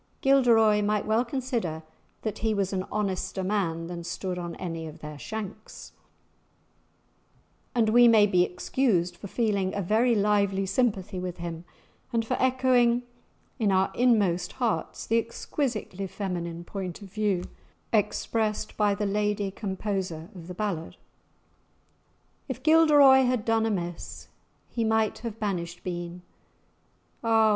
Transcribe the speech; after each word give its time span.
Gilderoy 0.21 0.81
might 0.81 1.05
well 1.05 1.23
consider 1.23 1.83
that 2.23 2.39
he 2.39 2.55
was 2.55 2.73
"an 2.73 2.87
honester 2.91 3.43
man 3.43 3.85
than 3.85 4.03
stood 4.03 4.39
on 4.39 4.55
any 4.55 4.87
of 4.87 4.97
their 4.97 5.19
shanks," 5.19 5.91
and 7.75 7.89
we 7.89 8.07
may 8.07 8.25
be 8.25 8.41
excused 8.41 9.15
for 9.15 9.27
feeling 9.27 9.75
a 9.75 9.81
very 9.83 10.15
lively 10.15 10.65
sympathy 10.65 11.19
with 11.19 11.37
him, 11.37 11.65
and 12.11 12.25
for 12.25 12.35
echoing 12.41 13.03
in 13.59 13.71
our 13.71 13.91
inmost 13.93 14.53
hearts 14.53 15.05
the 15.05 15.19
exquisitely 15.19 16.07
feminine 16.07 16.63
point 16.63 17.03
of 17.03 17.13
view 17.13 17.43
expressed 17.93 18.75
by 18.77 18.95
the 18.95 19.05
lady 19.05 19.51
composer 19.51 20.29
of 20.33 20.47
the 20.47 20.55
ballad. 20.55 20.95
"If 22.47 22.63
Gilderoy 22.63 23.25
had 23.25 23.45
done 23.45 23.67
amiss, 23.67 24.29
He 24.67 24.83
might 24.83 25.19
have 25.19 25.39
banished 25.39 25.83
been; 25.83 26.23
Ah! 27.23 27.49